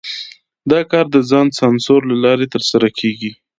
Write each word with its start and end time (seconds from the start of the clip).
دا 0.71 0.79
کار 0.91 1.05
د 1.11 1.17
ځان 1.29 1.47
سانسور 1.59 2.01
له 2.11 2.15
لارې 2.23 2.47
ترسره 2.53 2.89
کېږي. 2.99 3.31